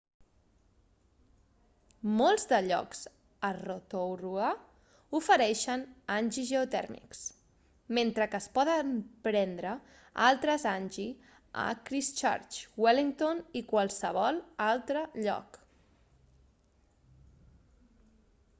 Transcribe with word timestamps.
molts 2.21 2.45
de 2.51 2.57
llocs 2.67 3.01
a 3.49 3.49
rotorua 3.57 4.47
ofereixen 5.19 5.83
hangi 6.13 6.45
geotèrmics 6.51 7.19
mentre 7.97 8.27
que 8.31 8.39
es 8.43 8.47
poden 8.55 8.95
prendre 9.27 9.73
altres 10.29 10.65
hangi 10.71 11.05
a 11.65 11.65
christchurch 11.91 12.59
wellington 12.87 13.43
i 13.61 13.63
qualsevol 13.75 14.41
altre 14.71 15.05
lloc 15.29 15.61